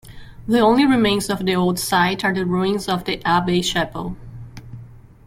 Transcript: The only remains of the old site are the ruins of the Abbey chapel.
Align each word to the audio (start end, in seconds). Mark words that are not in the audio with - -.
The 0.47 0.57
only 0.57 0.83
remains 0.87 1.29
of 1.29 1.45
the 1.45 1.55
old 1.55 1.77
site 1.77 2.25
are 2.25 2.33
the 2.33 2.43
ruins 2.43 2.89
of 2.89 3.03
the 3.03 3.23
Abbey 3.23 3.61
chapel. 3.61 4.15